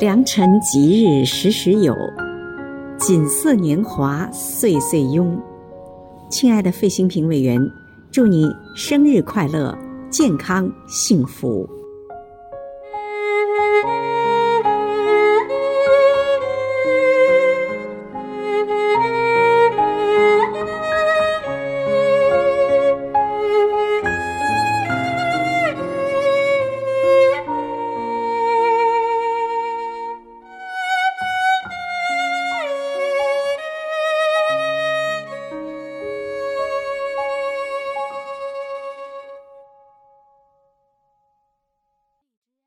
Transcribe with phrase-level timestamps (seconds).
[0.00, 1.94] 良辰吉日时时有
[2.98, 5.38] 锦瑟年华岁岁拥。
[6.30, 7.60] 亲爱的费兴平委员
[8.10, 9.76] 祝你生日快乐
[10.10, 11.79] 健康幸福。